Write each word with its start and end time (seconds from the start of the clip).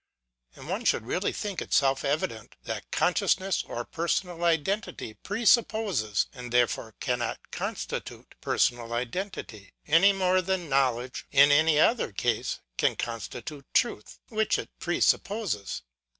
And 0.55 0.67
one 0.67 0.83
should 0.83 1.05
really 1.05 1.31
think 1.31 1.61
it 1.61 1.75
self 1.75 2.03
evident, 2.03 2.55
that 2.63 2.89
consciousness 2.89 3.63
of 3.69 3.91
personal 3.91 4.43
identity 4.43 5.13
presupposes, 5.13 6.25
and 6.33 6.51
therefore 6.51 6.95
cannot 6.99 7.51
constitute, 7.51 8.33
personal 8.41 8.93
identity: 8.93 9.73
any 9.85 10.11
more 10.11 10.41
than 10.41 10.67
knowledge, 10.69 11.27
in 11.31 11.51
any 11.51 11.79
other 11.79 12.11
case, 12.11 12.61
can 12.79 12.95
constitute 12.95 13.71
truth, 13.75 14.17
which 14.29 14.57
it 14.57 14.71
presupposes. 14.79 15.83